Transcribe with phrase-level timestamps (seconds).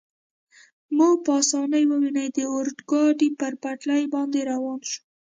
[0.95, 4.99] مو په اسانۍ وویني، د اورګاډي پر پټلۍ باندې روان شو.